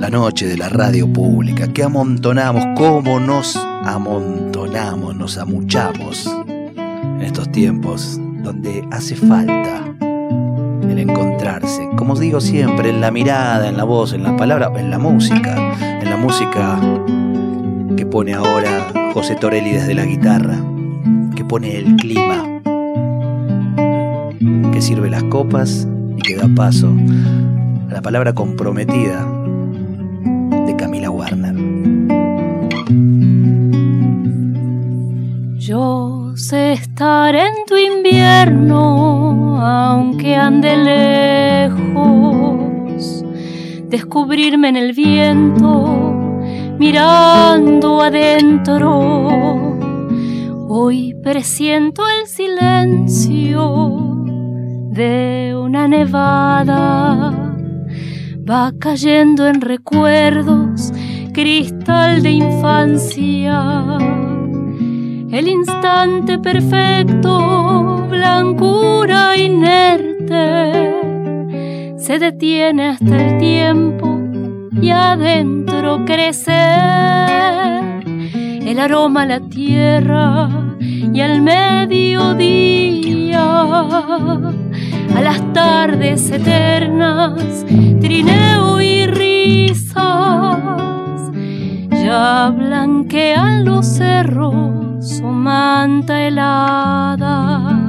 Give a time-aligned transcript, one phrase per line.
[0.00, 7.50] la noche de la radio pública, que amontonamos, cómo nos amontonamos, nos amuchamos en estos
[7.52, 9.84] tiempos donde hace falta
[10.82, 14.90] el encontrarse, como digo siempre, en la mirada, en la voz, en la palabra, en
[14.90, 16.80] la música, en la música
[17.96, 20.56] que pone ahora José Torelli desde la guitarra,
[21.34, 22.60] que pone el clima,
[24.72, 26.92] que sirve las copas y que da paso
[27.88, 29.26] la palabra comprometida
[43.94, 46.40] descubrirme en el viento,
[46.80, 48.90] mirando adentro.
[50.68, 53.62] Hoy presiento el silencio
[54.90, 57.54] de una nevada
[58.50, 60.92] va cayendo en recuerdos,
[61.32, 63.96] cristal de infancia.
[65.30, 71.03] El instante perfecto, blancura inerte,
[72.04, 74.20] se detiene hasta el tiempo
[74.78, 76.52] y adentro crece.
[78.04, 87.64] El aroma a la tierra y al mediodía a las tardes eternas,
[88.02, 89.96] trineo y risas,
[91.90, 97.80] ya blanquean los cerros su manta helada,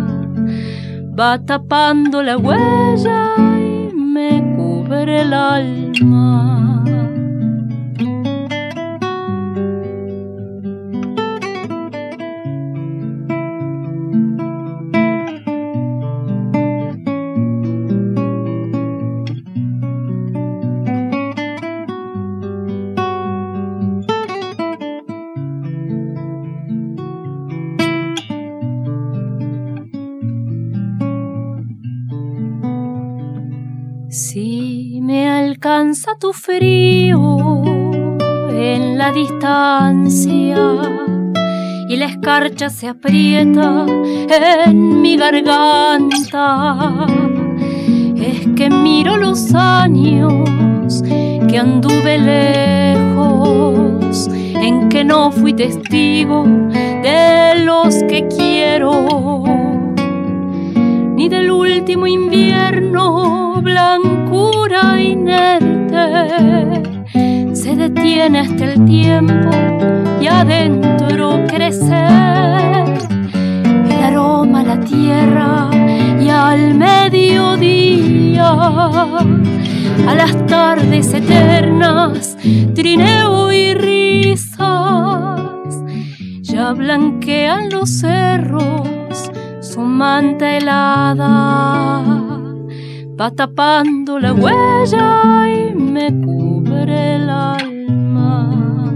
[1.20, 3.45] va tapando la huella
[4.86, 5.34] y me cubre el
[35.62, 35.94] alma.
[36.20, 37.64] tu frío
[38.52, 40.58] en la distancia
[41.88, 43.86] y la escarcha se aprieta
[44.66, 47.06] en mi garganta.
[48.16, 51.04] Es que miro los años
[51.48, 52.18] que anduve
[52.98, 56.44] lejos, en que no fui testigo
[57.04, 59.45] de los que quiero,
[61.16, 66.04] ni del último invierno blancura inerte.
[67.56, 69.50] Se detiene hasta el tiempo
[70.22, 72.06] y adentro crece.
[73.90, 75.70] El aroma a la tierra
[76.20, 78.52] y al mediodía,
[80.08, 82.38] a las tardes eternas,
[82.74, 84.60] trineo y risas,
[86.42, 88.95] ya blanquean los cerros
[89.76, 92.02] su manta helada
[93.20, 98.94] va tapando la huella y me cubre el alma.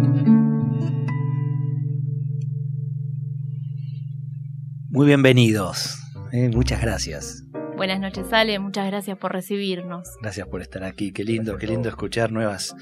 [4.90, 6.00] Muy bienvenidos,
[6.32, 7.44] eh, muchas gracias.
[7.76, 10.08] Buenas noches, Ale, muchas gracias por recibirnos.
[10.22, 12.74] Gracias por estar aquí, qué lindo, qué lindo escuchar nuevas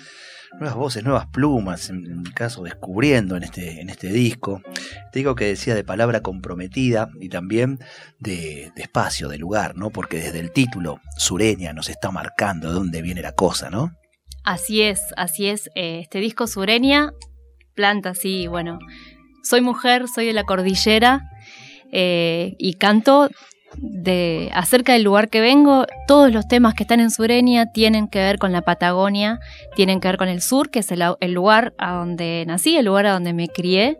[0.59, 4.62] nuevas voces, nuevas plumas, en, mi caso descubriendo en este, en este disco.
[5.12, 7.79] Te digo que decía de palabra comprometida y también
[8.19, 9.90] de, espacio, de lugar, ¿no?
[9.91, 13.91] Porque desde el título, Sureña, nos está marcando de dónde viene la cosa, ¿no?
[14.44, 15.69] Así es, así es.
[15.75, 17.12] Eh, este disco Sureña
[17.75, 18.80] planta así, bueno,
[19.44, 21.30] soy mujer, soy de la cordillera
[21.92, 23.30] eh, y canto
[23.77, 28.19] de acerca del lugar que vengo, todos los temas que están en Sureña tienen que
[28.19, 29.39] ver con la Patagonia,
[29.75, 33.06] tienen que ver con el sur, que es el, lugar a donde nací, el lugar
[33.06, 33.97] a donde me crié.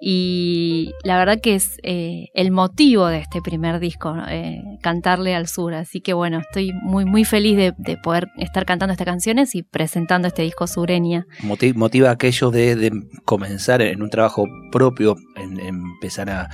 [0.00, 5.48] Y la verdad que es eh, el motivo de este primer disco, eh, cantarle al
[5.48, 5.74] sur.
[5.74, 10.28] Así que bueno, estoy muy, muy feliz de, poder estar cantando estas canciones y presentando
[10.28, 11.26] este disco Sureña.
[11.74, 12.92] Motiva aquello de,
[13.24, 16.48] comenzar en un trabajo propio, en empezar a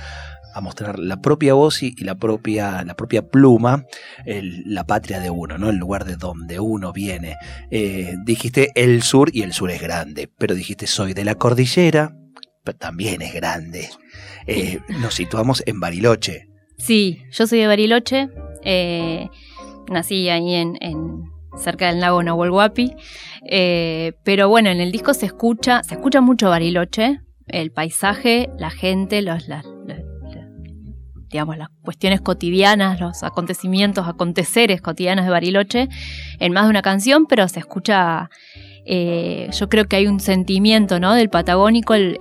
[0.55, 3.85] a mostrar la propia voz y, la, propia, la propia pluma,
[4.25, 5.69] la patria de uno, ¿no?
[5.69, 7.35] El lugar de donde uno viene.
[7.71, 12.15] Eh, dijiste el sur y el sur es grande, pero dijiste soy de la cordillera,
[12.63, 13.89] pero también es grande.
[14.47, 16.47] Eh, nos situamos en Bariloche.
[16.77, 18.29] Sí, yo soy de Bariloche.
[18.63, 19.27] Eh,
[19.91, 20.77] nací ahí en,
[21.57, 22.95] cerca del lago Nahuel Huapi.
[24.23, 29.21] pero bueno, en el disco se escucha, se escucha mucho Bariloche, el paisaje, la gente,
[29.21, 29.65] los, las,
[31.29, 35.89] digamos, las cuestiones cotidianas, los acontecimientos, aconteceres cotidianos de Bariloche
[36.39, 38.29] en más de una canción, pero se escucha,
[38.85, 41.13] eh, yo creo que hay un sentimiento, ¿no?
[41.13, 42.17] Del patagónico, el,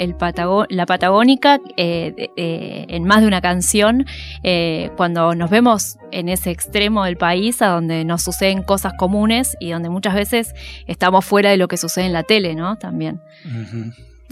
[0.70, 4.06] la patagónica eh, en más de una canción,
[4.42, 9.56] eh, cuando nos vemos en ese extremo del país, a donde nos suceden cosas comunes
[9.60, 10.54] y donde muchas veces
[10.86, 12.76] estamos fuera de lo que sucede en la tele, ¿no?
[12.76, 13.20] También.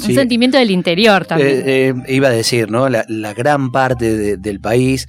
[0.09, 1.51] Un sentimiento del interior también.
[1.51, 2.89] Eh, eh, iba a decir, ¿no?
[2.89, 5.09] La, gran parte del país,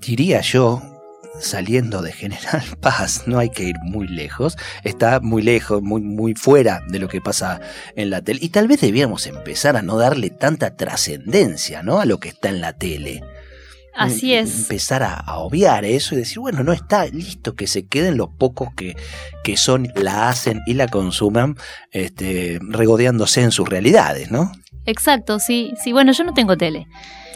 [0.00, 0.82] diría yo,
[1.40, 6.34] saliendo de General Paz, no hay que ir muy lejos, está muy lejos, muy, muy
[6.34, 7.60] fuera de lo que pasa
[7.94, 8.40] en la tele.
[8.42, 12.00] Y tal vez debíamos empezar a no darle tanta trascendencia, ¿no?
[12.00, 13.22] A lo que está en la tele.
[13.96, 14.60] Así es.
[14.60, 18.68] Empezar a, obviar eso y decir, bueno, no está listo, que se queden los pocos
[18.76, 18.96] que,
[19.42, 21.56] que son, la hacen y la consuman,
[21.90, 24.52] este, regodeándose en sus realidades, ¿no?
[24.86, 26.86] Exacto, sí, sí, bueno, yo no tengo tele.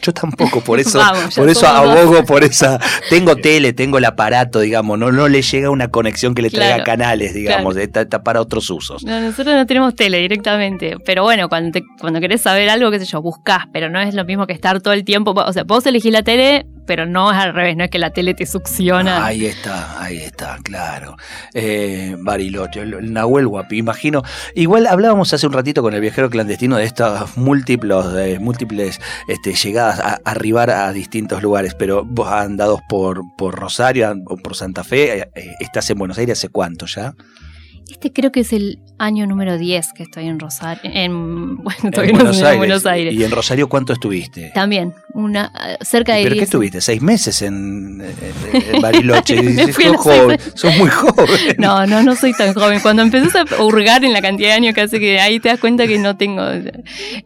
[0.03, 1.01] Yo tampoco, por eso,
[1.37, 2.81] por eso abogo por esa.
[3.09, 6.83] Tengo tele, tengo el aparato, digamos, no, no le llega una conexión que le traiga
[6.85, 9.05] canales, digamos, está, para otros usos.
[9.05, 13.05] No, nosotros no tenemos tele directamente, pero bueno, cuando, cuando querés saber algo, qué sé
[13.05, 15.85] yo, buscás, pero no es lo mismo que estar todo el tiempo, o sea, vos
[15.87, 19.25] elegís la tele, pero no es al revés, no es que la tele te succiona.
[19.25, 21.17] Ahí está, ahí está, claro.
[21.55, 24.25] Eh, Bariloche, el, Nahuel Guapi, imagino.
[24.57, 29.55] Igual hablábamos hace un ratito con el viajero clandestino de estas múltiples, eh, múltiples este,
[29.55, 35.31] llegadas a, arribar a distintos lugares, pero vos andado por, por Rosario por Santa Fe,
[35.37, 37.15] eh, estás en Buenos Aires hace cuánto ya?
[37.91, 40.91] Este creo que es el año número 10 que estoy en Rosario.
[40.95, 43.15] En, Buenos, Aires.
[43.15, 44.53] ¿Y en Rosario cuánto estuviste?
[44.55, 45.51] También, una
[45.81, 46.81] cerca de ¿Pero qué estuviste?
[46.81, 48.03] ¿Seis meses en,
[48.81, 49.37] Bariloche?
[50.55, 51.57] sos, muy joven.
[51.59, 52.81] No, no, no soy tan joven.
[52.81, 55.59] Cuando empezás a hurgar en la cantidad de años que hace que ahí te das
[55.59, 56.43] cuenta que no tengo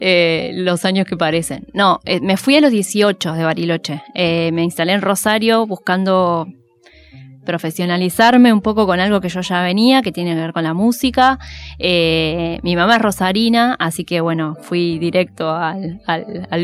[0.00, 1.66] eh, los años que parecen.
[1.72, 4.02] No, eh, me fui a los 18 de Bariloche.
[4.14, 6.46] Eh, me instalé en Rosario buscando
[7.44, 10.74] profesionalizarme un poco con algo que yo ya venía, que tiene que ver con la
[10.74, 11.38] música.
[11.78, 16.00] Eh, mi mamá es rosarina, así que bueno, fui directo al,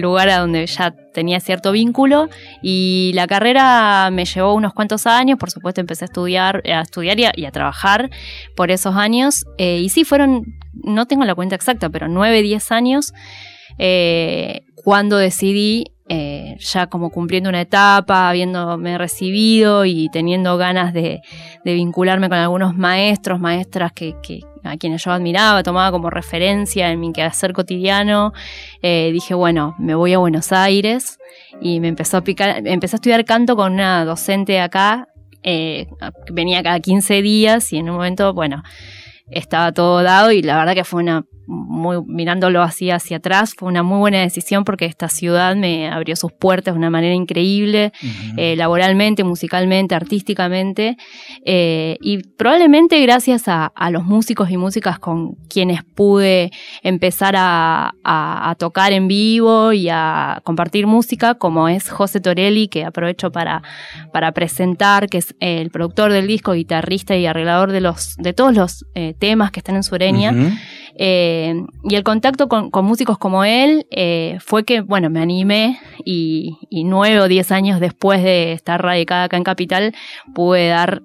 [0.00, 2.28] lugar a donde ya tenía cierto vínculo
[2.62, 7.18] y la carrera me llevó unos cuantos años, por supuesto empecé a estudiar, a estudiar
[7.18, 8.10] y a, trabajar
[8.56, 12.70] por esos años eh, y sí fueron, no tengo la cuenta exacta, pero nueve, diez
[12.70, 13.12] años
[13.78, 15.84] eh, cuando decidí
[16.58, 21.20] ya como cumpliendo una etapa, habiéndome recibido y teniendo ganas de,
[21.64, 24.14] vincularme con algunos maestros, maestras que,
[24.64, 28.32] a quienes yo admiraba, tomaba como referencia en mi quehacer cotidiano,
[28.82, 31.18] eh, dije, bueno, me voy a Buenos Aires
[31.60, 35.08] y me empezó a picar, empecé a estudiar canto con una docente acá,
[35.42, 35.86] eh,
[36.32, 38.62] venía cada 15 días y en un momento, bueno,
[39.30, 43.68] estaba todo dado y la verdad que fue una muy, mirándolo así hacia atrás, fue
[43.68, 47.92] una muy buena decisión porque esta ciudad me abrió sus puertas de una manera increíble,
[48.36, 50.96] eh, laboralmente, musicalmente, artísticamente,
[51.44, 56.52] eh, y probablemente gracias a, los músicos y músicas con quienes pude
[56.82, 57.92] empezar a,
[58.58, 63.62] tocar en vivo y a compartir música, como es José Torelli, que aprovecho para,
[64.12, 68.54] para presentar, que es el productor del disco, guitarrista y arreglador de, los, de todos
[68.54, 70.32] los eh, temas que están en Sureña.
[71.02, 71.54] Eh,
[71.84, 76.84] y el contacto con, músicos como él eh, fue que, bueno, me animé y, y
[76.84, 79.94] nueve o diez años después de estar radicada acá en Capital,
[80.34, 81.00] pude dar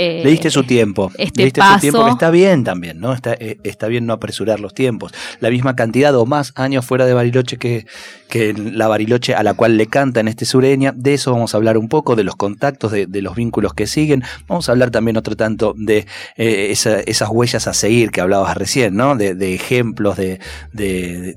[0.00, 1.10] eh, Le diste su tiempo.
[1.18, 3.12] Este Le su tiempo, que está bien también, ¿no?
[3.12, 5.12] Está, eh, está bien no apresurar los tiempos.
[5.40, 7.86] La misma cantidad o más años fuera de Bariloche que,
[8.28, 10.92] que la Bariloche a la cual le canta en este sureña.
[10.96, 14.22] De eso vamos a hablar un poco, de los contactos, de, los vínculos que siguen.
[14.48, 18.96] Vamos a hablar también otro tanto de eh, esas huellas a seguir que hablabas recién,
[18.96, 19.16] ¿no?
[19.16, 20.40] De, ejemplos, de,
[20.72, 21.36] de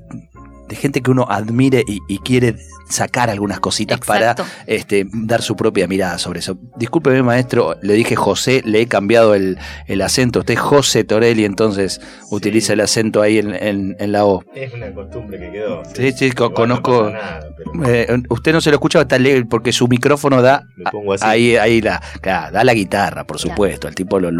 [0.68, 2.56] de gente que uno admire y, quiere
[2.88, 4.34] sacar algunas cositas para
[4.66, 6.58] este, dar su propia mirada sobre eso.
[6.76, 9.58] Discúlpeme, maestro, le dije José, le he cambiado el,
[10.02, 10.40] acento.
[10.40, 12.00] Usted es José Torelli, entonces
[12.30, 14.44] utiliza el acento ahí en, la O.
[14.54, 15.82] Es una costumbre que quedó.
[15.94, 17.10] Sí, sí, conozco.
[17.86, 20.64] Eh, usted no se lo escucha hasta porque su micrófono da.
[21.20, 23.88] Ahí, ahí da, da la guitarra, por supuesto.
[23.88, 24.30] El tipo lo,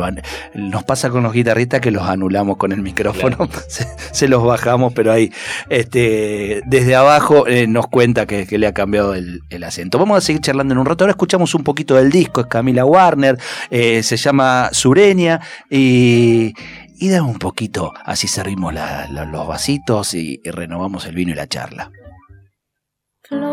[0.54, 4.92] nos pasa con los guitarristas que los anulamos con el micrófono, se, se, los bajamos,
[4.92, 5.32] pero ahí.
[5.68, 9.99] Este, desde abajo eh, nos cuenta que que, le ha cambiado el, acento.
[9.99, 11.05] Vamos a seguir charlando en un rato.
[11.05, 13.38] Ahora escuchamos un poquito del disco, es Camila Warner,
[13.71, 16.53] eh, se llama Sureña y,
[16.99, 21.47] y da un poquito, así servimos los vasitos y, y renovamos el vino y la
[21.47, 21.91] charla.
[23.23, 23.45] Flor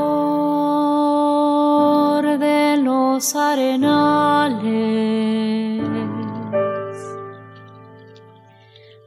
[2.39, 5.01] de los arenales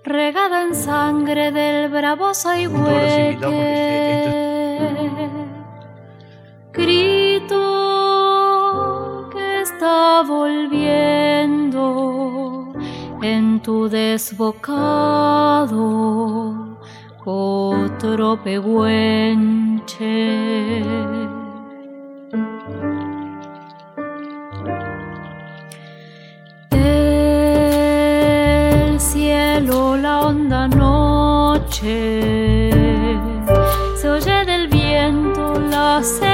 [0.04, 2.33] regada en sangre del bravo
[2.69, 3.45] hueque.
[6.76, 7.61] Grito
[9.33, 11.83] que está volviendo
[13.23, 15.25] en tu desbocado
[17.25, 19.54] otro pehuenche.
[30.04, 31.90] la honda noche.
[33.97, 36.33] Se oye del viento la serenata.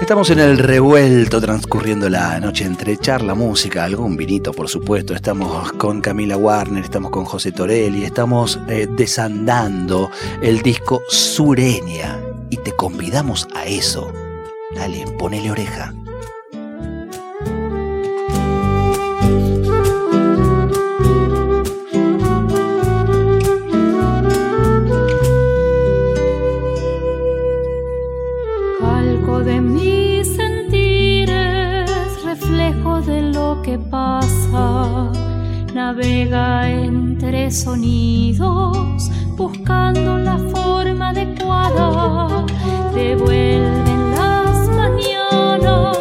[0.00, 5.14] Estamos en el revuelto transcurriendo la noche entre charla, música, algún vinito por supuesto.
[5.14, 12.56] Estamos con Camila Warner, estamos con José Torelli, estamos eh, desandando el disco Sureña y
[12.56, 14.10] te convidamos a eso.
[14.74, 15.92] Dale, ponele oreja.
[33.90, 35.10] Pasa,
[35.74, 42.46] navega entre sonidos, buscando la forma adecuada,
[42.94, 45.98] devuelven las mañanas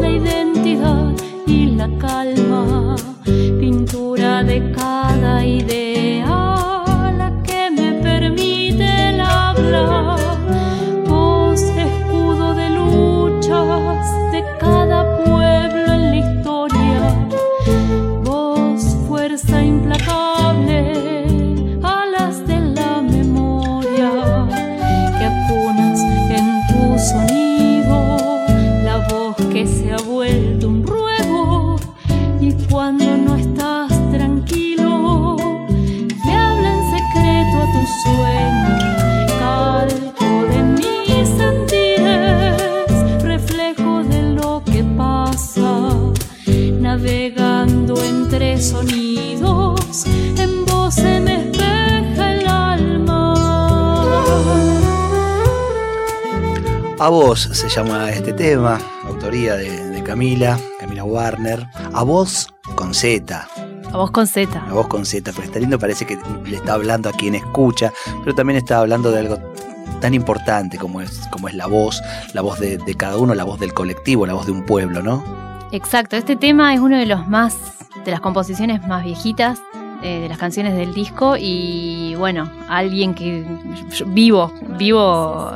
[0.00, 1.12] la identidad
[1.46, 2.94] y la calma,
[3.58, 5.83] pintura de cada idea.
[57.36, 61.66] Se llama este tema, autoría de, Camila, Camila Warner.
[61.92, 63.48] A vos con Z.
[63.92, 64.56] A vos con Z.
[64.56, 67.92] A vos con Z, pero está lindo, parece que le está hablando a quien escucha,
[68.22, 69.38] pero también está hablando de algo
[70.00, 72.00] tan importante como es, como es la voz,
[72.34, 75.02] la voz de, de cada uno, la voz del colectivo, la voz de un pueblo,
[75.02, 75.24] ¿no?
[75.72, 77.56] Exacto, este tema es uno de los más,
[78.04, 79.58] de las composiciones más viejitas
[80.04, 83.42] eh, de las canciones del disco y bueno, alguien que
[84.08, 85.50] vivo, vivo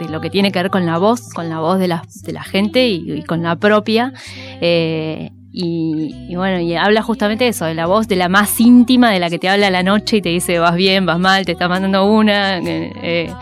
[0.00, 2.32] de lo que tiene que ver con la voz, con la voz de la, de
[2.32, 4.12] la gente y, con la propia.
[4.60, 9.20] Eh, y, bueno, y habla justamente eso, de la voz de la más íntima, de
[9.20, 11.68] la que te habla la noche y te dice vas bien, vas mal, te está
[11.68, 12.58] mandando una.
[12.58, 13.32] Eh,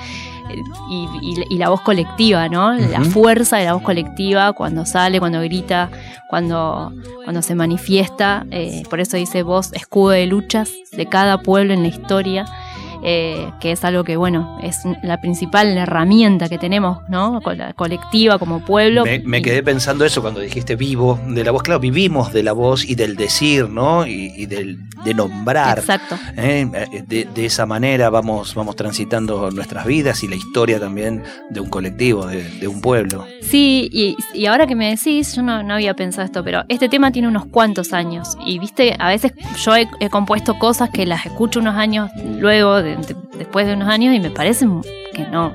[0.90, 2.72] y, la voz colectiva, ¿no?
[2.72, 5.90] La fuerza de la voz colectiva cuando sale, cuando grita,
[6.28, 6.92] cuando,
[7.24, 8.46] cuando se manifiesta.
[8.50, 12.46] Eh, por eso dice voz, escudo de luchas de cada pueblo en la historia.
[13.02, 17.40] Eh, que es algo que, bueno, es la principal herramienta que tenemos, ¿no?
[17.76, 19.04] colectiva como pueblo.
[19.24, 22.84] Me, quedé pensando eso cuando dijiste vivo de la voz, claro, vivimos de la voz
[22.84, 24.06] y del decir, ¿no?
[24.06, 25.78] Y, del, de nombrar.
[25.78, 26.18] Exacto.
[26.36, 26.66] ¿eh?
[27.06, 32.26] De, esa manera vamos, vamos transitando nuestras vidas y la historia también de un colectivo,
[32.26, 33.26] de, un pueblo.
[33.42, 33.88] Sí,
[34.34, 37.46] y, ahora que me decís, yo no, había pensado esto, pero este tema tiene unos
[37.46, 38.36] cuantos años.
[38.44, 39.32] Y viste, a veces
[39.64, 42.82] yo he, compuesto cosas que las escucho unos años luego,
[43.36, 44.82] después de unos años, y me parecen
[45.14, 45.52] que no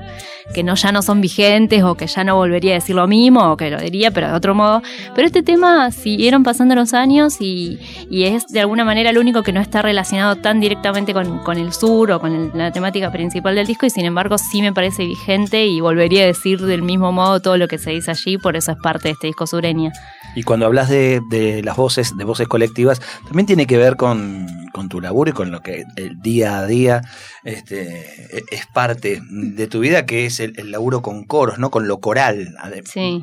[0.54, 3.52] que no ya no son vigentes o que ya no volvería a decir lo mismo
[3.52, 4.82] o que lo diría pero de otro modo.
[5.14, 7.78] Pero este tema siguieron pasando los años y,
[8.10, 12.10] es de alguna manera el único que no está relacionado tan directamente con, el sur
[12.10, 15.80] o con la temática principal del disco y sin embargo sí me parece vigente y
[15.80, 18.78] volvería a decir del mismo modo todo lo que se dice allí, por eso es
[18.78, 19.92] parte de este disco sureña.
[20.36, 24.46] Y cuando hablas de, las voces, de voces colectivas, también tiene que ver con,
[24.90, 27.00] tu laburo y con lo que el día a día
[27.44, 31.70] este, e, es parte de tu vida, que es el, laburo con coros, ¿no?
[31.70, 32.54] Con lo coral.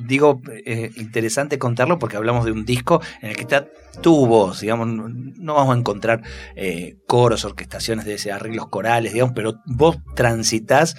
[0.07, 3.67] Digo, eh, interesante contarlo porque hablamos de un disco en el que está
[4.01, 6.23] tu voz, digamos, no vamos a encontrar
[6.55, 10.95] eh, coros, orquestaciones de ese, arreglos corales, digamos, pero vos transitas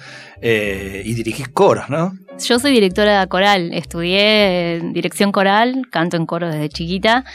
[0.47, 2.15] eh, y dirigís coros, ¿no?
[2.37, 7.25] Yo soy directora coral, estudié dirección coral, canto en coro desde chiquita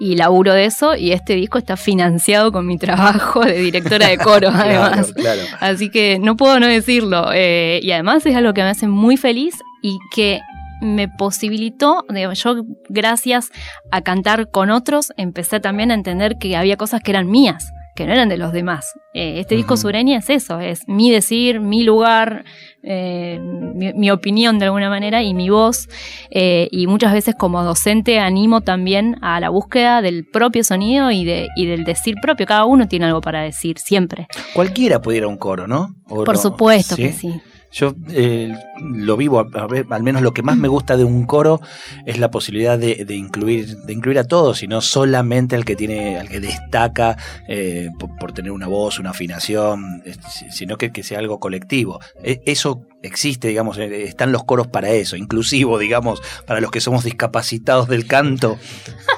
[0.00, 4.16] y laburo de eso y este disco está financiado con mi trabajo de directora de
[4.16, 5.12] coro además.
[5.60, 9.18] Así que no puedo no decirlo eh, y además es algo que me hace muy
[9.18, 10.40] feliz y que
[10.80, 13.50] me posibilitó, yo gracias
[13.90, 18.06] a cantar con otros empecé también a entender que había cosas que eran mías que
[18.06, 18.94] no eran de los demás.
[19.14, 22.44] Eh, este disco sureña es eso, es mi decir, mi lugar,
[22.82, 25.88] eh, mi, opinión de alguna manera y mi voz.
[26.30, 31.24] Eh, y muchas veces como docente animo también a la búsqueda del propio sonido y,
[31.24, 32.46] de, y del decir propio.
[32.46, 34.26] Cada uno tiene algo para decir, siempre.
[34.52, 35.94] Cualquiera puede ir a un coro, ¿no?
[36.08, 37.40] Por supuesto que sí.
[37.74, 41.26] Yo eh, lo vivo, a ver, al menos lo que más me gusta de un
[41.26, 41.60] coro
[42.06, 46.16] es la posibilidad de, incluir, de incluir a todos, y no solamente al que tiene,
[46.16, 47.16] al que destaca
[47.48, 47.90] eh,
[48.20, 50.04] por, tener una voz, una afinación,
[50.52, 51.98] sino que, que sea algo colectivo.
[52.22, 56.80] E, eso existe, digamos, eh, están los coros para eso, inclusivo, digamos, para los que
[56.80, 58.56] somos discapacitados del canto.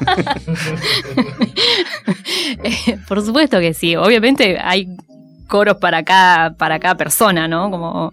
[3.06, 4.96] por supuesto que sí, obviamente hay
[5.46, 7.70] coros para cada, para cada persona, ¿no?
[7.70, 8.12] Como,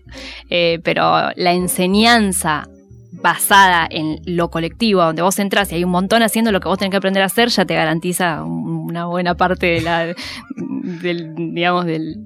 [0.50, 2.68] eh, pero la enseñanza
[3.12, 6.78] basada en lo colectivo, donde vos entras y hay un montón haciendo lo que vos
[6.78, 10.14] tenés que aprender a hacer, ya te garantiza una buena parte de la,
[10.58, 12.18] del, digamos, del,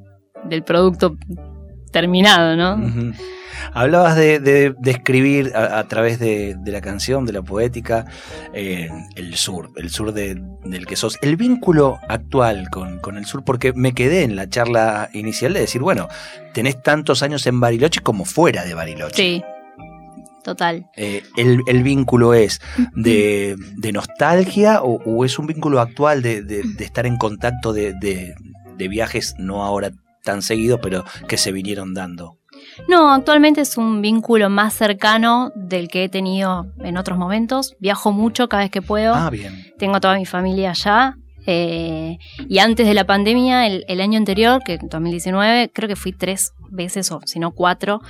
[0.46, 1.18] del producto
[1.92, 3.14] terminado, ¿no?
[3.74, 8.06] Hablabas de, escribir a, través de, la canción, de la poética,
[8.54, 11.18] eh, el sur, el sur del que sos.
[11.22, 15.82] El vínculo actual con, el sur, porque me quedé en la charla inicial de decir,
[15.82, 16.08] bueno,
[16.54, 19.16] tenés tantos años en Bariloche como fuera de Bariloche.
[19.16, 19.44] Sí.
[20.44, 20.90] Total.
[20.96, 22.62] Eh, el, vínculo es
[22.96, 23.58] de,
[23.92, 28.34] nostalgia o, es un vínculo actual de, estar en contacto de,
[28.78, 29.92] viajes, no ahora
[30.28, 32.38] tan seguidos, pero que se vinieron dando?
[32.90, 37.76] No, actualmente es un vínculo más cercano del que he tenido en otros momentos.
[37.80, 39.16] Viajo mucho cada vez que puedo.
[39.16, 39.74] Ah, bien.
[39.80, 41.16] Tengo toda mi familia allá.
[41.46, 42.18] Eh,
[42.50, 46.12] y antes de la pandemia, el, el, año anterior, que en 2019, creo que fui
[46.12, 48.02] tres veces o si no cuatro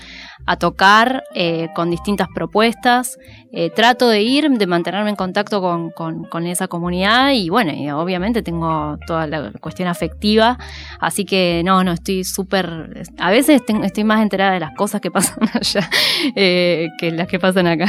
[0.47, 3.17] a tocar eh, con distintas propuestas.
[3.51, 8.41] Eh, trato de ir, de mantenerme en contacto con, esa comunidad y bueno, y obviamente
[8.43, 10.57] tengo toda la cuestión afectiva,
[10.99, 15.11] así que no, no, estoy súper, a veces estoy más enterada de las cosas que
[15.17, 15.89] pasan allá
[16.35, 17.87] eh, que las que pasan acá.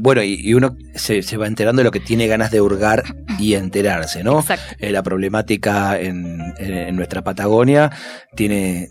[0.00, 3.02] bueno, y, uno se, va enterando de lo que tiene ganas de hurgar
[3.38, 4.44] y enterarse, ¿no?
[4.78, 7.90] la problemática en, en nuestra Patagonia
[8.36, 8.88] tiene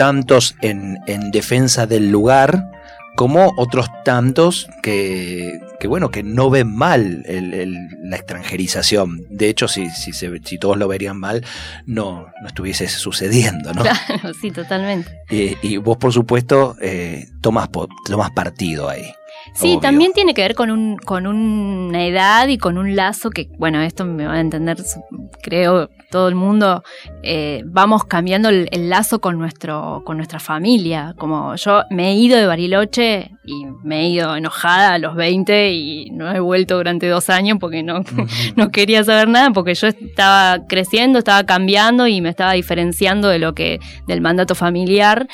[0.00, 0.96] tantos en,
[1.30, 2.70] defensa del lugar
[3.16, 9.26] como otros tantos que, bueno, que no ven mal la extranjerización.
[9.28, 11.44] De hecho, si, si, si, todos lo verían mal,
[11.84, 13.82] no, no estuviese sucediendo, ¿no?
[13.82, 15.20] Claro, sí, totalmente.
[15.62, 17.68] y vos, por supuesto, eh, tomas,
[18.06, 19.04] tomas partido ahí.
[19.52, 23.50] Sí, también tiene que ver con, un, con una edad y con un lazo que,
[23.58, 24.78] bueno, esto me va a entender,
[25.42, 26.82] creo, todo el mundo.
[27.22, 31.14] Eh, vamos cambiando el, lazo con, nuestro, con nuestra familia.
[31.16, 35.72] Como yo me he ido de Bariloche y me he ido enojada a los 20
[35.72, 38.02] y no he vuelto durante dos años porque no,
[38.56, 43.38] no quería saber nada, porque yo estaba creciendo, estaba cambiando y me estaba diferenciando de
[43.38, 45.28] lo que, del mandato familiar.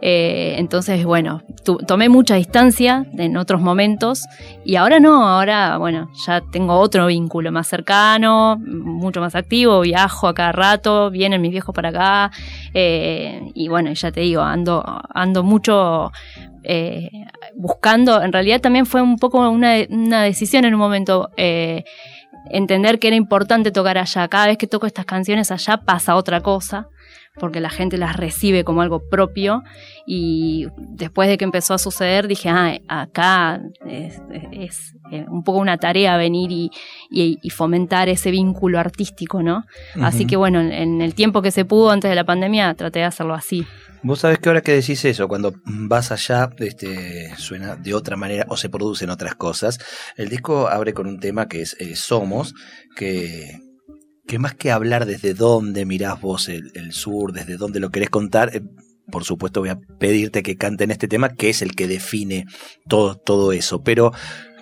[0.00, 1.42] Eh, entonces, bueno,
[1.86, 4.24] tomé mucha distancia en otros momentos
[4.64, 10.21] y ahora no, ahora, bueno, ya tengo otro vínculo más cercano, mucho más activo, viajo
[10.28, 12.30] a cada rato, vienen mis viejos para acá
[12.74, 16.12] eh, y bueno, ya te digo, ando, ando mucho
[16.64, 17.10] eh,
[17.54, 19.72] buscando, en realidad también fue un poco una,
[20.24, 21.30] decisión en un momento.
[21.36, 21.84] Eh,
[22.50, 24.26] entender que era importante tocar allá.
[24.28, 26.88] Cada vez que toco estas canciones allá pasa otra cosa,
[27.38, 29.62] porque la gente las recibe como algo propio.
[30.06, 34.20] Y después de que empezó a suceder, dije, ah, acá es,
[35.28, 36.50] un poco una tarea venir
[37.10, 39.64] y, fomentar ese vínculo artístico, ¿no?
[40.00, 43.04] Así que bueno, en el tiempo que se pudo antes de la pandemia, traté de
[43.06, 43.66] hacerlo así.
[44.04, 48.46] Vos sabés que ahora que decís eso, cuando vas allá, este, suena de otra manera
[48.48, 49.78] o se producen otras cosas.
[50.16, 52.52] El disco abre con un tema que es eh, Somos,
[52.96, 53.60] que,
[54.32, 58.56] que más que hablar desde dónde mirás vos el, sur, desde dónde lo querés contar,
[58.56, 58.62] eh,
[59.10, 62.46] por supuesto voy a pedirte que canten este tema, que es el que define
[62.88, 63.82] todo, todo eso.
[63.82, 64.10] Pero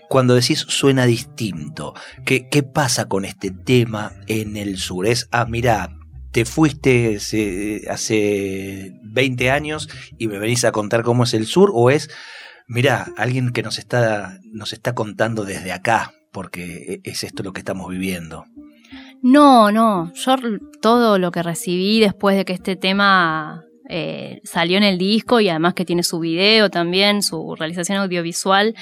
[0.08, 1.94] cuando decís suena distinto,
[2.26, 5.06] ¿qué, ¿qué pasa con este tema en el sur?
[5.06, 5.96] Es, ah, mira,
[6.32, 7.18] te fuiste
[7.88, 12.10] hace 20 años y me venís a contar cómo es el sur o es,
[12.66, 17.52] mira, alguien que nos está, nos está contando desde acá, porque e, es esto lo
[17.52, 18.46] que estamos viviendo.
[19.22, 20.36] No, no, yo
[20.80, 25.48] todo lo que recibí después de que este tema eh, salió en el disco y
[25.48, 28.74] además que tiene su video también, su realización audiovisual,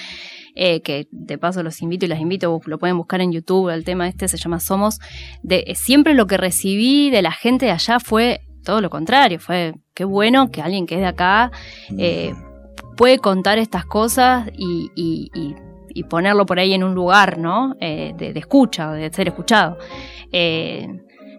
[0.55, 3.85] eh, que de paso los invito y las invito, lo pueden buscar en YouTube, el
[3.85, 4.99] tema este se llama Somos,
[5.43, 9.41] de, eh, siempre lo que recibí de la gente de allá fue todo lo contrario,
[9.41, 11.51] fue qué bueno que alguien que es de acá
[12.99, 15.55] puede contar estas cosas y,
[16.05, 17.75] ponerlo por ahí en un lugar, ¿no?
[17.79, 19.79] de, escucha, de ser escuchado.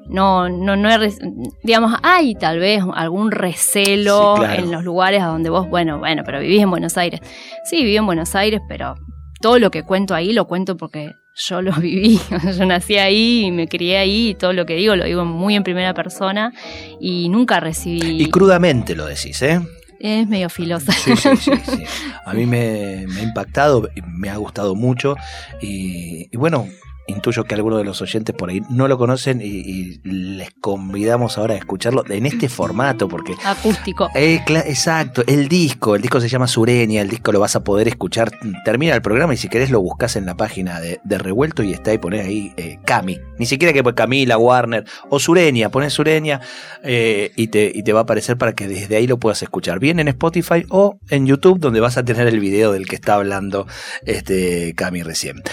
[0.07, 1.19] no, no, no es,
[1.63, 6.39] digamos, hay tal vez algún recelo en los lugares a donde vos, bueno, bueno, pero
[6.39, 7.21] vivís en Buenos Aires.
[7.65, 8.95] Sí, viví en Buenos Aires, pero
[9.41, 12.19] todo lo que cuento ahí lo cuento porque yo lo viví.
[12.57, 15.55] yo nací ahí y me crié ahí y todo lo que digo lo digo muy
[15.55, 16.53] en primera persona
[16.99, 18.21] y nunca recibí.
[18.21, 19.61] Y crudamente lo decís, ¿eh?
[19.99, 20.91] Es medio filosa.
[20.93, 21.51] Sí, sí, sí,
[22.25, 25.15] A mí me, ha impactado, me ha gustado mucho
[25.61, 26.67] y, y bueno,
[27.09, 31.55] intuyo que algunos de los oyentes por ahí no lo conocen y, les convidamos ahora
[31.55, 34.09] a escucharlo en este formato porque acústico.
[34.15, 37.87] Eh, exacto, el disco, el disco se llama Sureña, el disco lo vas a poder
[37.87, 38.31] escuchar,
[38.63, 41.91] termina el programa y si querés lo buscas en la página de, Revuelto y está
[41.91, 46.39] ahí, poner ahí eh, Cami, ni siquiera que pues Camila, Warner o Sureña, pones Sureña
[46.81, 49.79] eh, y, te, y te va a aparecer para que desde ahí lo puedas escuchar,
[49.79, 53.15] bien en Spotify o en YouTube donde vas a tener el video del que está
[53.15, 53.67] hablando
[54.05, 55.43] este Cami recién.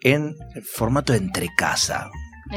[0.00, 0.34] En
[0.74, 2.10] formato entre casa.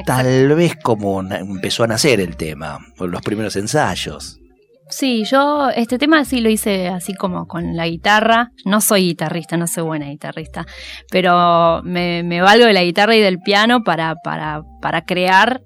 [0.06, 4.40] Tal vez como empezó a nacer el tema, por los primeros ensayos.
[4.90, 8.52] Sí, yo este tema sí lo hice así como con la guitarra.
[8.66, 10.66] No soy guitarrista, no soy buena guitarrista,
[11.10, 15.64] pero me, me valgo de la guitarra y del piano para, para, para crear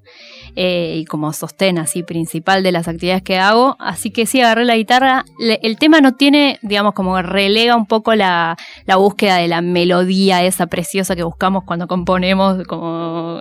[0.56, 3.76] eh, y como sostén así principal de las actividades que hago.
[3.78, 5.24] Así que sí, agarré la guitarra.
[5.38, 8.56] el tema no tiene, digamos, como relega un poco la,
[8.96, 13.40] búsqueda de la melodía esa preciosa que buscamos cuando componemos, como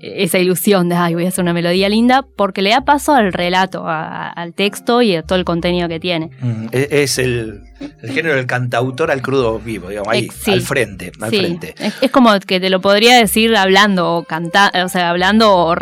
[0.00, 3.32] esa ilusión de, ay, voy a hacer una melodía linda, porque le da paso al
[3.32, 6.30] relato, al texto y a todo el contenido que tiene.
[6.72, 7.62] E, es el,
[8.02, 11.74] género del cantautor al crudo vivo, digamos, ahí, al frente, al frente.
[12.00, 15.74] Es, como que te lo podría decir hablando o cantando, o sea, hablando o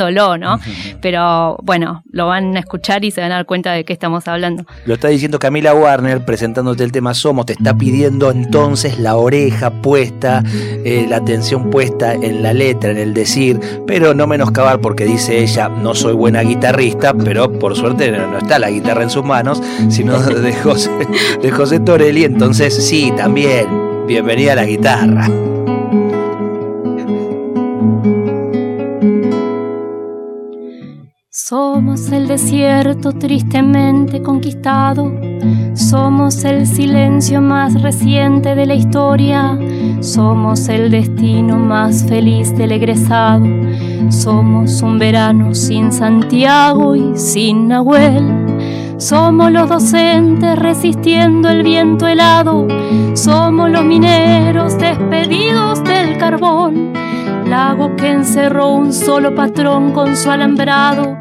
[0.00, 0.58] relatándolo, ¿no?
[1.00, 4.26] Pero bueno, lo van a escuchar y se van a dar cuenta de qué estamos
[4.28, 4.64] hablando.
[4.86, 9.70] Lo está diciendo Camila Warner presentándote el tema Somos, te está pidiendo entonces la oreja
[9.70, 10.42] puesta,
[10.84, 15.38] eh, la atención puesta en la letra, en el decir, pero no menoscabar porque dice
[15.38, 19.62] ella, no soy buena guitarrista, pero por suerte no, está la guitarra en sus manos,
[19.88, 20.90] sino de José,
[21.42, 23.66] de José Torelli, entonces sí, también,
[24.06, 25.49] bienvenida a la guitarra.
[31.50, 35.12] Somos el desierto tristemente conquistado,
[35.74, 39.58] somos el silencio más reciente de la historia,
[39.98, 43.44] somos el destino más feliz del egresado,
[44.10, 48.94] somos un verano sin Santiago y sin Nahuel.
[48.98, 52.68] Somos los docentes resistiendo el viento helado,
[53.14, 57.09] somos los mineros despedidos del carbón
[57.50, 61.18] lago que encerró un solo patrón con su alambrado,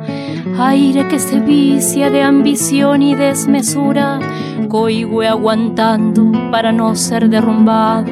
[0.59, 4.19] aire que se vicia de ambición y desmesura,
[4.67, 8.05] coigüe aguantando para no ser derrumbado,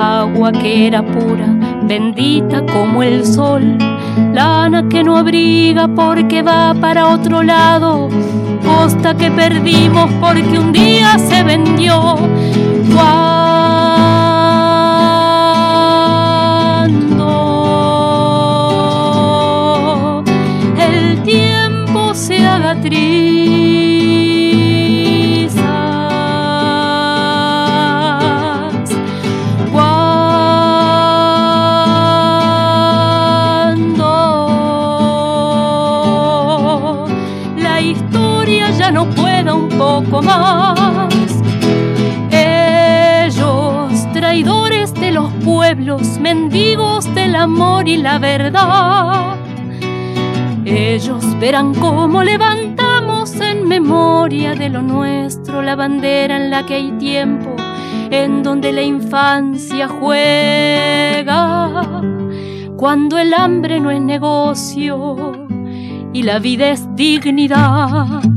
[0.00, 1.46] agua que era pura,
[1.84, 3.78] bendita como el sol,
[4.32, 8.08] lana que no abriga porque va para otro lado,
[8.66, 12.16] costa que perdimos porque un día se vendió.
[51.48, 57.56] Verán cómo levantamos en memoria de lo nuestro la bandera en la que hay tiempo,
[58.10, 61.22] en donde la infancia juega,
[62.76, 65.32] cuando el hambre no es negocio
[66.12, 68.27] y la vida es dignidad.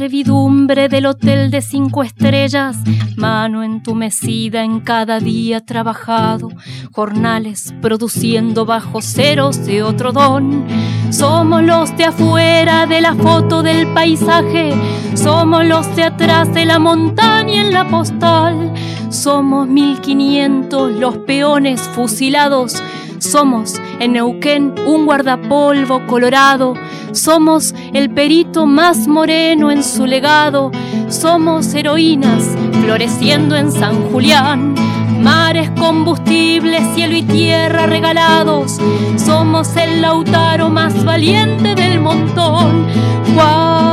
[0.00, 2.78] Servidumbre del hotel de cinco estrellas.
[3.16, 6.48] Mano entumecida en cada día trabajado.
[6.90, 10.66] Jornales produciendo bajo ceros de otro don.
[11.10, 14.72] Somos los de afuera de la foto del paisaje.
[15.12, 18.72] Somos los de atrás de la montaña en la postal.
[19.10, 22.82] Somos 1500 los peones fusilados
[23.20, 26.74] somos en Neuquén un guardapolvo colorado.
[27.12, 30.70] Somos el perito más moreno en su legado.
[31.08, 32.44] Somos heroínas
[32.82, 34.74] floreciendo en San Julián.
[35.20, 38.80] Mares combustibles, cielo y tierra regalados.
[39.16, 42.86] Somos el lautaro más valiente del montón.
[43.34, 43.84] Cuando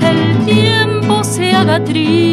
[0.00, 2.31] el tiempo se haga triste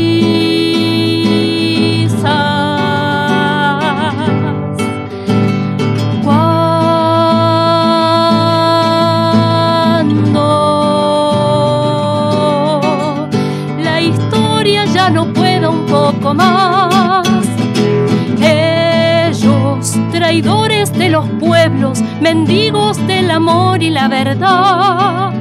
[22.21, 25.34] mendigos del amor y la verdad.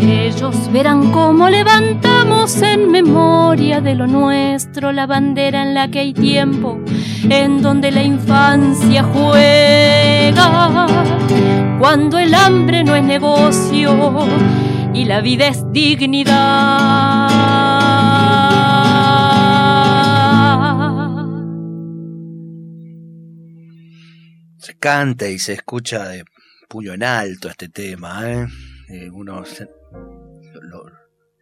[0.00, 6.12] Ellos verán cómo levantamos en memoria de lo nuestro la bandera en la que hay
[6.12, 6.80] tiempo,
[7.28, 10.86] en donde la infancia juega,
[11.78, 14.26] cuando el hambre no es negocio
[14.92, 17.31] y la vida es dignidad.
[24.82, 26.24] Canta y se escucha de
[26.68, 28.28] puño en alto este tema.
[28.28, 28.48] ¿eh?
[28.88, 29.44] eh uno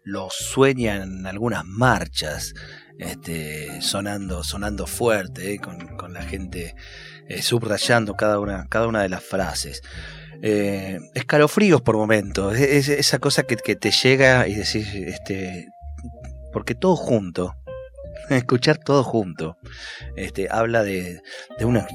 [0.04, 2.52] lo, sueña en algunas marchas,
[2.98, 5.58] este, sonando, sonando fuerte, ¿eh?
[5.58, 6.74] con, la gente
[7.28, 9.80] eh, subrayando cada una, cada una de las frases.
[10.42, 15.66] escalofríos por momentos, es, esa cosa que, te llega y decís, este,
[16.52, 17.56] porque todo junto,
[18.28, 19.56] escuchar todo junto,
[20.16, 21.22] este, habla de,
[21.58, 21.86] de una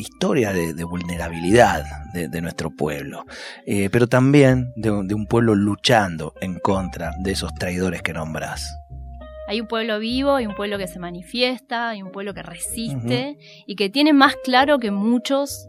[0.00, 3.24] historia de, vulnerabilidad de, nuestro pueblo,
[3.66, 8.76] eh, pero también de, un pueblo luchando en contra de esos traidores que nombras.
[9.48, 13.36] Hay un pueblo vivo, hay un pueblo que se manifiesta, hay un pueblo que resiste
[13.66, 15.68] y que tiene más claro que muchos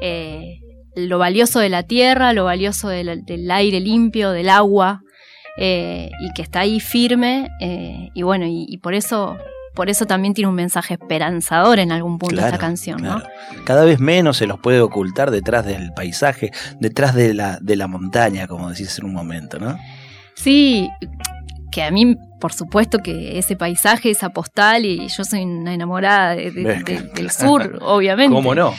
[0.00, 0.58] eh,
[0.96, 5.02] lo valioso de la tierra, lo valioso del, aire limpio, del agua,
[5.56, 7.48] eh, y que está ahí firme.
[7.60, 9.36] y bueno, y por eso
[9.74, 13.22] por eso también tiene un mensaje esperanzador en algún punto esta canción, ¿no?
[13.64, 17.86] Cada vez menos se los puede ocultar detrás del paisaje, detrás de la, de la
[17.86, 19.78] montaña, como decís en un momento, ¿no?
[20.34, 20.88] Sí,
[21.70, 26.34] que a mí, por supuesto que ese paisaje, esa postal, y yo soy una enamorada
[26.34, 28.34] del sur, obviamente.
[28.34, 28.74] ¿Cómo no?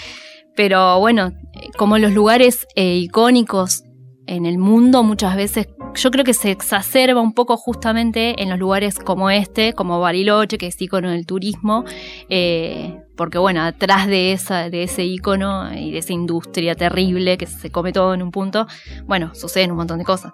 [0.56, 1.32] Pero bueno,
[1.78, 3.84] como los lugares eh, icónicos
[4.28, 8.60] en el mundo muchas veces yo creo que se exacerba un poco justamente en los
[8.60, 11.84] lugares como este, como Bariloche, que es icono del turismo,
[12.30, 17.46] eh, porque bueno, atrás de, esa, de ese icono y de esa industria terrible que
[17.46, 18.68] se come todo en un punto,
[19.06, 20.34] bueno, suceden un montón de cosas.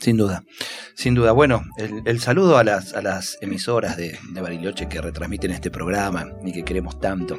[0.00, 0.42] Sin duda,
[0.94, 1.32] sin duda.
[1.32, 6.52] Bueno, el, saludo a las, a las emisoras de, Bariloche que retransmiten este programa y
[6.52, 7.38] que queremos tanto.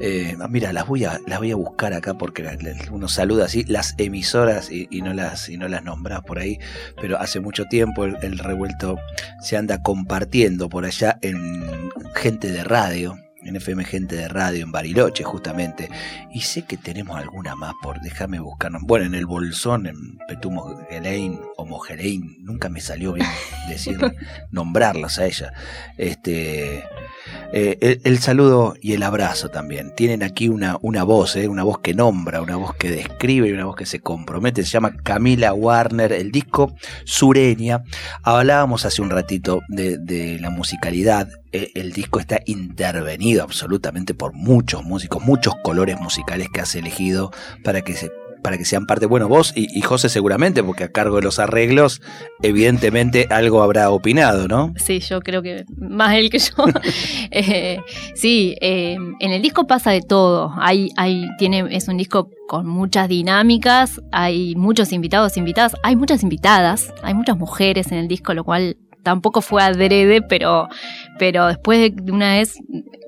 [0.00, 2.44] Eh, mira, las voy, a, las voy a buscar acá porque
[2.90, 6.58] uno saluda así, las emisoras y, no las, y no las nombras por ahí,
[7.00, 8.98] pero hace mucho tiempo el revuelto
[9.40, 13.16] se anda compartiendo por allá en gente de radio
[13.50, 15.90] en FM Gente de Radio en Bariloche, justamente.
[16.32, 18.70] Y sé que tenemos alguna más por déjame buscar.
[18.82, 23.26] Bueno, en el Bolsón, en Petumo Gelein o Mogelein, nunca me salió bien
[23.68, 23.98] decir,
[24.52, 25.52] nombrarlas a ella.
[25.98, 26.84] Este,
[27.52, 29.94] eh, el, saludo y el abrazo también.
[29.96, 33.52] Tienen aquí una, una voz, eh, una voz que nombra, una voz que describe y
[33.52, 34.62] una voz que se compromete.
[34.62, 37.82] Se llama Camila Warner, el disco Sureña.
[38.22, 44.84] Hablábamos hace un ratito de, de la musicalidad el disco está intervenido absolutamente por muchos
[44.84, 47.32] músicos, muchos colores musicales que has elegido
[47.64, 48.10] para que se
[48.42, 52.00] para que sean parte, bueno, vos y, José seguramente, porque a cargo de los arreglos,
[52.42, 54.72] evidentemente algo habrá opinado, ¿no?
[54.76, 56.54] Sí, yo creo que más él que yo.
[57.32, 57.80] Eh,
[58.14, 60.52] sí, eh, en el disco pasa de todo.
[60.58, 66.22] Hay, hay, tiene, es un disco con muchas dinámicas, hay muchos invitados, invitadas, hay muchas
[66.22, 70.68] invitadas, hay muchas mujeres en el disco, lo cual tampoco fue adrede, pero,
[71.18, 72.54] pero después de una vez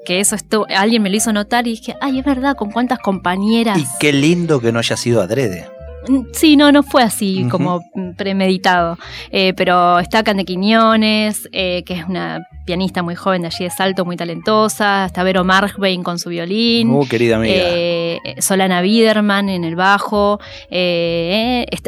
[0.05, 2.99] que eso esto, alguien me lo hizo notar y dije, ay, es verdad, con cuántas
[2.99, 3.79] compañeras.
[3.79, 5.67] Y qué lindo que no haya sido adrede.
[6.09, 7.81] Mm, sí, no, no fue así como
[8.17, 8.99] premeditado.
[9.31, 13.71] Eh, pero está Cande Quiñones, eh, que es una pianista muy joven de allí de
[13.71, 15.07] Salto, muy talentosa.
[15.07, 16.91] Está Vero Markbein con su violín.
[16.91, 17.55] Uh, querida amiga.
[17.57, 20.41] Eh, Solana Biederman en el bajo.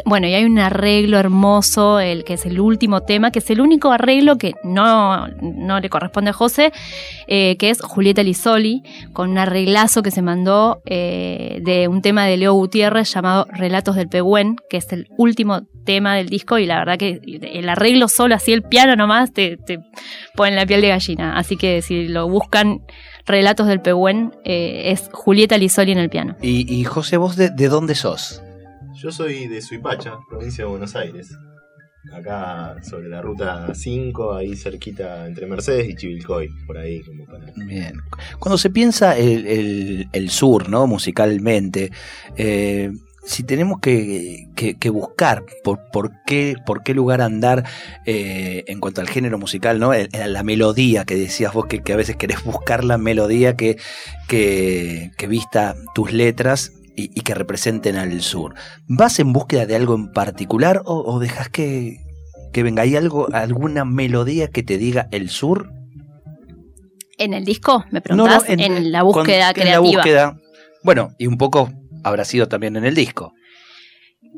[0.05, 3.61] bueno, y hay un arreglo hermoso, el que es el último tema, que es el
[3.61, 6.71] único arreglo que no, no le corresponde a José,
[7.27, 8.83] que es Julieta Lisoli,
[9.13, 14.09] con un arreglazo que se mandó de un tema de Leo Gutiérrez llamado Relatos del
[14.09, 18.35] Pehuen, que es el último tema del disco, y la verdad que el arreglo solo,
[18.35, 19.79] así el piano nomás, te, te
[20.35, 21.37] pone la piel de gallina.
[21.37, 22.81] Así que si lo buscan,
[23.25, 26.35] Relatos del Pehuen, eh, es Julieta Lisoli en el piano.
[26.41, 28.41] Y, José, ¿vos de, dónde sos?
[28.93, 31.35] Yo soy de Suipacha, provincia de Buenos Aires.
[32.13, 37.51] Acá sobre la ruta 5, ahí cerquita entre Mercedes y Chivilcoy, por ahí como para...
[37.55, 37.95] Bien.
[38.37, 40.85] Cuando se piensa el, el, sur, ¿no?
[40.85, 41.91] Musicalmente,
[42.37, 42.91] eh,
[43.25, 44.47] si tenemos que,
[44.91, 47.65] buscar por, por, qué, por qué lugar andar
[48.05, 49.91] eh, en cuanto al género musical, ¿no?
[49.93, 53.77] la melodía que decías vos, que, a veces querés buscar la melodía que,
[54.27, 58.53] que, vista tus letras y, que representen al sur.
[58.87, 61.99] ¿Vas en búsqueda de algo en particular o, dejas que,
[62.53, 62.83] venga?
[62.83, 65.71] ¿Hay algo, alguna melodía que te diga el sur?
[67.17, 67.85] ¿En el disco?
[67.91, 68.43] ¿Me preguntás?
[68.47, 69.63] en, la búsqueda creativa.
[69.63, 70.37] En la búsqueda.
[70.83, 71.71] Bueno, y un poco
[72.05, 73.33] habrá sido también en el disco.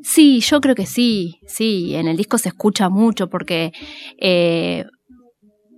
[0.02, 3.74] Sí, yo creo que sí, sí, en el disco se escucha mucho porque,
[4.20, 4.86] eh,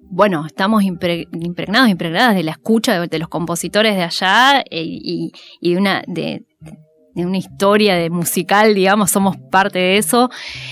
[0.04, 5.78] bueno, estamos impregnados, impregnadas de la escucha de, los compositores de allá eh, y, de
[5.78, 6.04] una...
[7.26, 10.30] una historia de musical, digamos, somos parte de eso.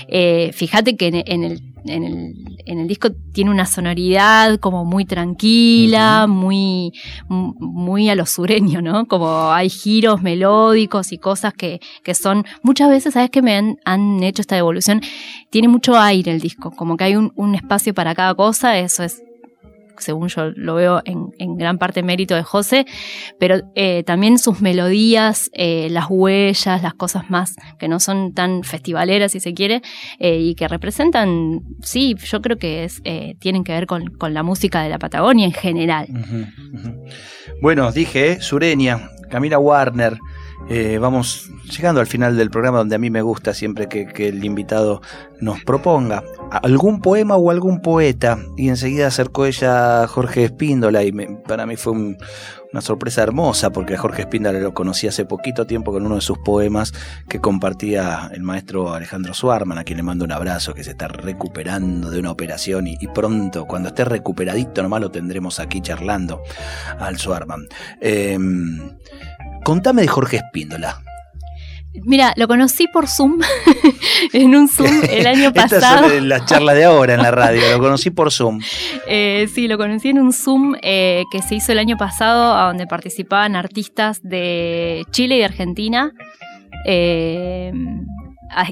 [0.08, 2.34] Eh, fíjate que en el en el,
[2.64, 6.92] en el disco tiene una sonoridad como muy tranquila, muy,
[7.28, 9.06] muy a lo sureño, ¿no?
[9.06, 13.78] Como hay giros melódicos y cosas que, que son, muchas veces, ¿sabes que me han,
[13.84, 15.00] han, hecho esta evolución?
[15.50, 19.04] Tiene mucho aire el disco, como que hay un, un espacio para cada cosa, eso
[19.04, 19.22] es
[19.98, 22.86] según yo lo veo en, gran parte mérito de José,
[23.38, 28.62] pero eh, también sus melodías, eh, las huellas, las cosas más que no son tan
[28.62, 29.82] festivaleras, si se quiere,
[30.18, 33.02] eh, y que representan, sí, yo creo que es,
[33.38, 36.06] tienen que ver con, la música de la Patagonia en general.
[37.62, 40.18] Bueno, dije, Sureña, Camila Warner,
[40.68, 44.44] eh, vamos llegando al final del programa donde a mí me gusta siempre que, el
[44.44, 45.00] invitado
[45.40, 48.38] nos proponga algún poema o algún poeta.
[48.56, 51.12] Y enseguida acercó ella a Jorge Espíndola y
[51.46, 56.04] para mí fue una sorpresa hermosa porque Jorge Espíndola lo conocí hace poquito tiempo con
[56.04, 56.92] uno de sus poemas
[57.28, 61.08] que compartía el maestro Alejandro Suarman a quien le mando un abrazo que se está
[61.08, 66.42] recuperando de una operación y, pronto cuando esté recuperadito nomás lo tendremos aquí charlando
[66.98, 67.66] al Suarman
[68.00, 68.98] em,
[69.64, 71.02] Contame de Jorge Espíndola.
[72.04, 73.40] Mira, lo conocí por Zoom,
[74.32, 76.06] en un Zoom el año pasado.
[76.06, 78.60] Esta es la charla de ahora en la radio, lo conocí por Zoom.
[79.06, 82.66] Eh, sí, lo conocí en un Zoom eh, que se hizo el año pasado, a
[82.66, 86.12] donde participaban artistas de Chile y de Argentina.
[86.84, 87.72] Eh,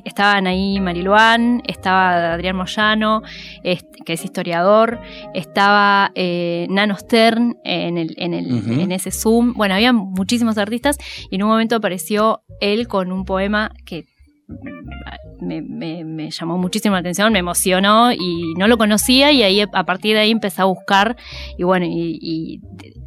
[0.04, 3.22] estaban ahí Mariluán, estaba Adrián Moyano,
[3.62, 5.00] que es historiador,
[5.34, 9.54] estaba eh, Nano Stern en, el, en, el, en ese Zoom.
[9.54, 10.98] Bueno, había muchísimos artistas
[11.30, 14.06] y en un momento apareció él con un poema que
[15.40, 20.14] me, llamó muchísimo la atención, me emocionó y no lo conocía y ahí a partir
[20.14, 21.16] de ahí empecé a buscar
[21.58, 22.60] y bueno, y,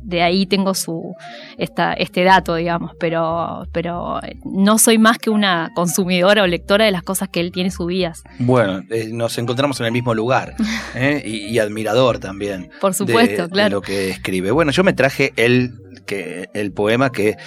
[0.10, 1.16] de, ahí tengo su
[1.58, 6.92] esta, este dato, digamos, pero, pero no soy más que una consumidora o lectora de
[6.92, 8.24] las cosas que él tiene subidas.
[8.40, 10.56] Bueno, eh, nos encontramos en el mismo lugar
[10.96, 11.22] ¿eh?
[11.26, 12.70] y, admirador también.
[12.80, 13.70] Por supuesto, claro.
[13.70, 14.52] De lo que escribe.
[14.52, 15.74] Bueno, yo me traje el
[16.12, 17.38] el poema que,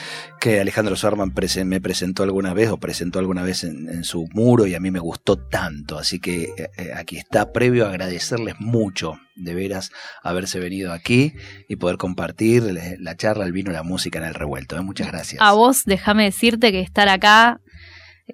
[0.40, 1.32] que Alejandro Sarman
[1.64, 4.98] me presentó alguna vez o presentó alguna vez en, su muro y a mí me
[4.98, 5.98] gustó tanto.
[5.98, 9.90] Así que eh, eh, aquí está, previo a agradecerles mucho de veras
[10.22, 11.34] haberse venido aquí
[11.68, 12.62] y poder compartir
[12.98, 14.76] la charla, el vino, la música en el revuelto.
[14.76, 14.82] ¿eh?
[14.82, 15.40] Muchas gracias.
[15.42, 17.60] A vos, déjame decirte que estar acá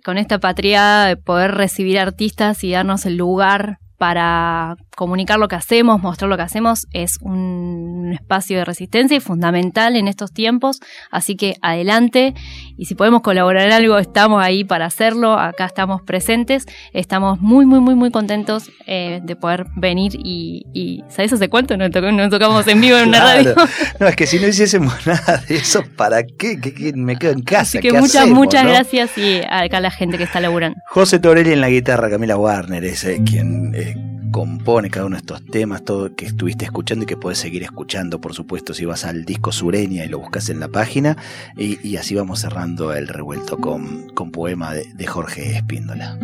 [0.05, 5.55] con esta patria, de poder recibir artistas y darnos el lugar para comunicar lo que
[5.55, 10.80] hacemos, mostrar lo que hacemos, es un espacio de resistencia y fundamental en estos tiempos.
[11.12, 12.34] Así que adelante
[12.76, 15.38] y si podemos colaborar en algo, estamos ahí para hacerlo.
[15.38, 16.66] Acá estamos presentes.
[16.92, 21.88] Estamos muy, muy, muy, muy contentos eh, de poder venir y, ¿sabes hace cuánto no,
[21.90, 23.55] tocamos en vivo en una radio?
[24.01, 26.59] No, es que si no hiciésemos nada de eso, ¿para qué?
[26.96, 27.61] me quedo en casa.
[27.61, 30.76] Así que muchas, muchas gracias y acá la gente que está laburando.
[30.88, 33.94] José Torelli en la guitarra, Camila Warner es eh, quien eh,
[34.39, 38.20] compone cada uno de estos temas, todo que estuviste escuchando y que puedes seguir escuchando,
[38.20, 41.16] por supuesto, si vas al disco Sureña y lo buscas en la página.
[41.57, 46.16] Y, así vamos cerrando el revuelto con, con poema de, de Jorge Espíndola.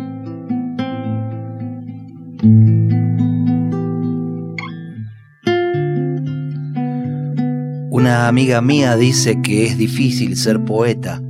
[7.91, 11.21] Una amiga mía dice que es difícil ser poeta,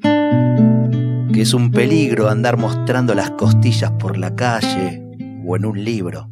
[0.00, 5.03] que es un peligro andar mostrando las costillas por la calle
[5.46, 6.28] o en un libro.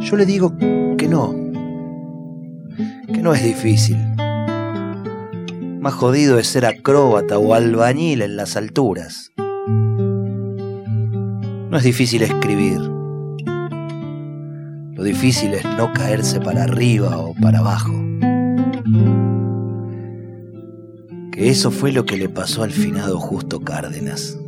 [0.00, 0.56] Yo le digo
[0.98, 1.34] que no,
[3.12, 3.96] que no es difícil.
[5.80, 9.32] Más jodido es ser acróbata o albañil en las alturas.
[11.70, 12.78] No es difícil escribir.
[14.92, 17.92] Lo difícil es no caerse para arriba o para abajo.
[21.32, 24.38] Que eso fue lo que le pasó al finado Justo Cárdenas.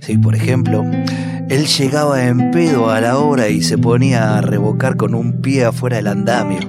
[0.00, 0.84] Sí, por ejemplo,
[1.48, 5.64] él llegaba en pedo a la hora y se ponía a revocar con un pie
[5.64, 6.60] afuera del andamio.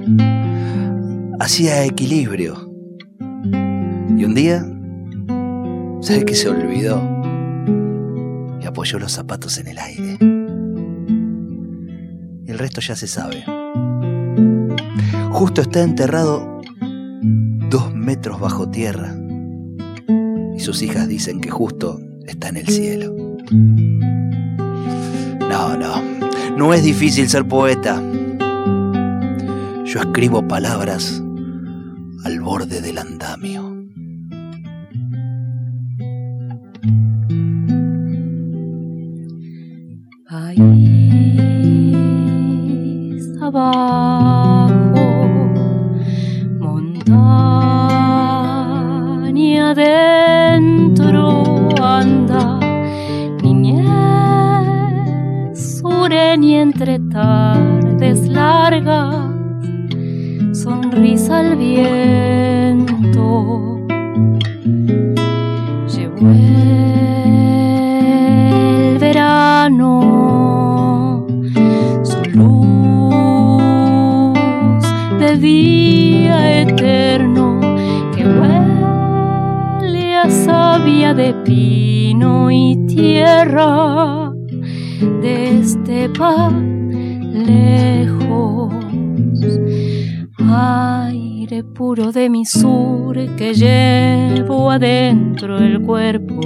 [1.40, 2.70] Hacía equilibrio.
[4.16, 4.64] Y un día,
[6.00, 7.02] ¿sabe qué se olvidó?
[8.60, 10.18] Y apoyó los zapatos en el aire.
[12.46, 13.44] Y el resto ya se sabe.
[15.30, 16.60] Justo está enterrado
[17.70, 19.14] dos metros bajo tierra.
[20.54, 22.00] Y sus hijas dicen que justo
[22.32, 23.14] está en el cielo.
[25.48, 26.02] No, no,
[26.56, 28.02] no es difícil ser poeta.
[29.84, 31.22] Yo escribo palabras
[32.24, 33.74] al borde del andamio.
[40.28, 40.76] País
[43.40, 44.74] abajo,
[56.88, 59.16] entre tardes largas,
[60.52, 63.16] sonrisa al viento.
[65.88, 66.58] Llevó el
[69.00, 69.96] verano,
[72.04, 73.62] su luz
[75.18, 77.60] de día eterno
[78.14, 84.25] que huele a savia de pino y tierra
[85.00, 86.50] de este pa
[87.32, 88.72] lejos.
[90.38, 96.40] Aire puro de mi sur que llevo adentro el cuerpo.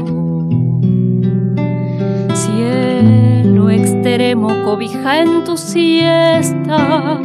[2.35, 7.21] Cielo extremo cobija en tu siesta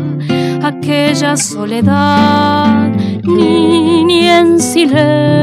[0.62, 2.92] aquella soledad,
[3.24, 5.36] ni en silencio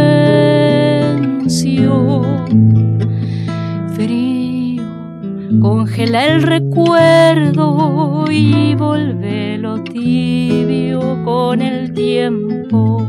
[5.72, 13.06] congela el recuerdo y vuelve lo tibio con el tiempo.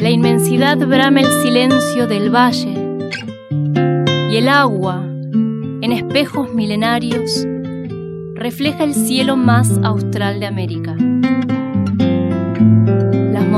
[0.00, 2.74] La inmensidad brama el silencio del valle
[4.30, 7.46] y el agua, en espejos milenarios,
[8.36, 10.96] refleja el cielo más austral de América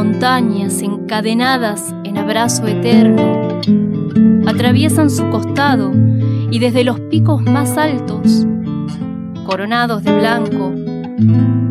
[0.05, 3.61] montañas encadenadas en abrazo eterno
[4.47, 5.93] atraviesan su costado
[6.51, 8.47] y desde los picos más altos,
[9.47, 10.73] coronados de blanco,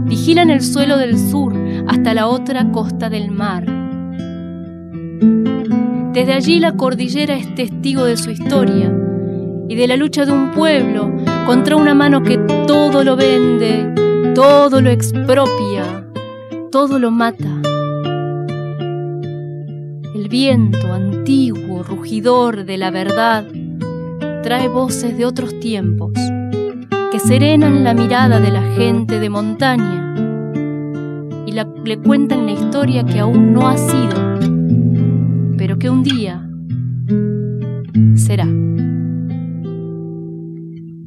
[0.06, 1.54] vigilan el suelo del sur
[1.88, 3.66] hasta la otra costa del mar.
[6.14, 8.92] Desde allí la cordillera es testigo de su historia
[9.70, 11.12] y de la lucha de un pueblo
[11.46, 13.94] contra una mano que todo lo vende,
[14.34, 16.08] todo lo expropia,
[16.72, 17.73] todo lo mata.
[20.34, 23.46] Viento antiguo, rugidor de la verdad,
[24.42, 26.10] trae voces de otros tiempos
[27.12, 30.16] que serenan la mirada de la gente de montaña
[31.46, 34.40] y le cuentan la historia que aún no ha sido,
[35.56, 36.50] pero que un día
[38.16, 38.48] será.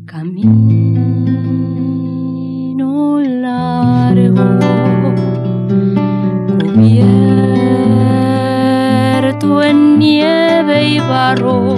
[0.07, 0.86] Camino
[9.97, 11.77] nieve y barro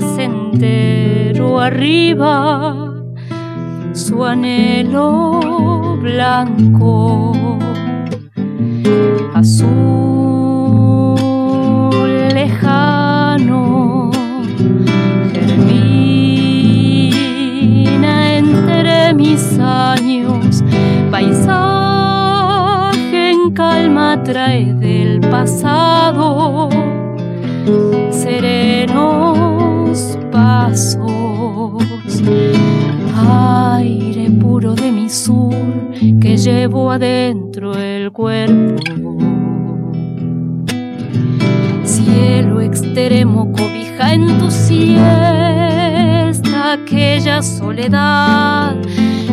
[0.00, 2.94] sendero arriba,
[3.92, 5.40] su anhelo
[6.00, 7.32] blanco,
[9.34, 9.68] azul
[12.34, 14.10] lejano,
[15.32, 15.74] termina
[18.36, 20.64] entre mis años,
[21.10, 21.67] paisaje en
[24.24, 26.68] trae del pasado
[28.10, 29.38] serenos
[30.30, 31.82] pasos,
[33.76, 35.54] aire puro de mi sur
[36.20, 39.16] que llevo adentro el cuerpo.
[41.84, 45.98] Cielo extremo, cobija en tu siesta
[46.72, 48.76] aquella soledad,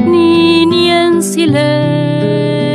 [0.06, 2.75] ni, ni en silencio.